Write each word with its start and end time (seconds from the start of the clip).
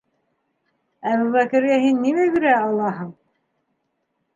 Әбүбәкергә 1.11 1.77
һин 1.85 2.03
нимә 2.09 2.27
бирә 2.39 2.59
алаһың? 2.67 3.17